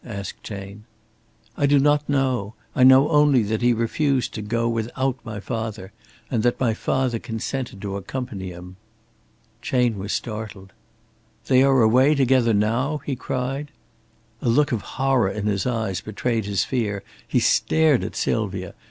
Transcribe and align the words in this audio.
asked 0.03 0.41
Chayne. 0.41 0.83
"I 1.55 1.67
do 1.67 1.77
not 1.77 2.09
know. 2.09 2.55
I 2.75 2.83
know 2.83 3.09
only 3.11 3.43
that 3.43 3.61
he 3.61 3.71
refused 3.71 4.33
to 4.33 4.41
go 4.41 4.67
without 4.67 5.19
my 5.23 5.39
father, 5.39 5.91
and 6.31 6.41
that 6.41 6.59
my 6.59 6.73
father 6.73 7.19
consented 7.19 7.83
to 7.83 7.95
accompany 7.95 8.47
him." 8.49 8.77
Chayne 9.61 9.99
was 9.99 10.11
startled. 10.11 10.73
"They 11.45 11.61
are 11.61 11.83
away 11.83 12.15
together 12.15 12.51
now?" 12.51 12.97
he 13.05 13.15
cried. 13.15 13.69
A 14.41 14.49
look 14.49 14.71
of 14.71 14.81
horror 14.97 15.29
in 15.29 15.45
his 15.45 15.67
eyes 15.67 16.01
betrayed 16.01 16.45
his 16.45 16.63
fear. 16.63 17.03
He 17.27 17.39
stared 17.39 18.03
at 18.03 18.15
Sylvia. 18.15 18.73